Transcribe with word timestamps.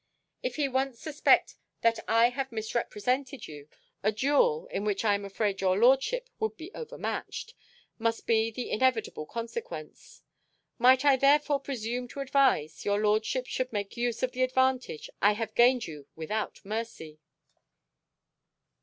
If 0.41 0.55
he 0.55 0.67
once 0.67 0.99
suspect 0.99 1.57
that 1.81 1.99
I 2.07 2.29
have 2.29 2.51
misrepresented 2.51 3.47
you, 3.47 3.69
a 4.01 4.11
duel, 4.11 4.65
in 4.71 4.83
which 4.83 5.05
I 5.05 5.13
am 5.13 5.23
afraid 5.25 5.61
your 5.61 5.77
lordship 5.77 6.27
would 6.39 6.57
be 6.57 6.73
overmatched, 6.73 7.53
must 7.99 8.25
be 8.25 8.49
the 8.49 8.71
inevitable 8.71 9.27
consequence. 9.27 10.23
Might 10.79 11.05
I 11.05 11.17
therefore 11.17 11.59
presume 11.59 12.07
to 12.07 12.19
advise, 12.19 12.83
your 12.83 12.99
lordship 12.99 13.45
should 13.45 13.71
make 13.71 13.95
use 13.95 14.23
of 14.23 14.31
the 14.31 14.41
advantage 14.41 15.07
I 15.21 15.33
have 15.33 15.53
gained 15.53 15.85
you 15.85 16.07
without 16.15 16.61
mercy." 16.65 17.19